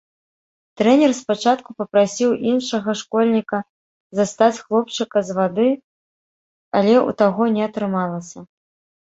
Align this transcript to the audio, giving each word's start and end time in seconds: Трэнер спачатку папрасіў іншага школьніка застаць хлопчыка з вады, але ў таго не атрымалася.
Трэнер 0.81 1.11
спачатку 1.17 1.69
папрасіў 1.81 2.29
іншага 2.51 2.95
школьніка 3.01 3.59
застаць 4.21 4.57
хлопчыка 4.63 5.17
з 5.29 5.37
вады, 5.41 5.69
але 6.81 6.95
ў 7.07 7.21
таго 7.23 7.43
не 7.61 7.65
атрымалася. 7.69 8.39